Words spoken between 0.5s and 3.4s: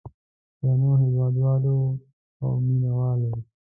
درنو هېوادوالو او مینه والو.